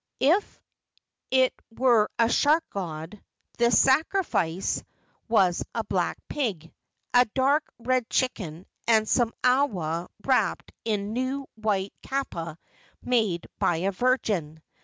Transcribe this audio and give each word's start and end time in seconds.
If 0.19 0.59
it 1.29 1.53
were 1.69 2.09
a 2.17 2.27
shark 2.27 2.63
god, 2.71 3.21
the 3.59 3.69
sacrifice 3.69 4.81
was 5.29 5.63
a 5.75 5.83
black 5.83 6.17
pig, 6.27 6.73
a 7.13 7.25
dark 7.25 7.69
red 7.77 8.09
chicken, 8.09 8.65
and 8.87 9.07
some 9.07 9.31
awa 9.43 10.09
wrapped 10.25 10.71
in 10.85 11.13
new 11.13 11.45
white 11.53 11.93
kapa 12.01 12.57
made 13.03 13.45
by 13.59 13.75
a 13.85 13.91
virgin. 13.91 14.63